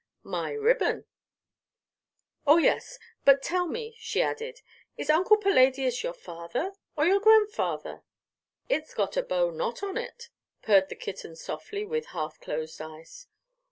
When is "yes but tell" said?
2.57-3.67